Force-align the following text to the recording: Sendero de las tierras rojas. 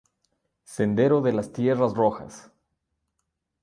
Sendero 0.65 1.21
de 1.21 1.31
las 1.31 1.53
tierras 1.53 1.93
rojas. 1.93 2.49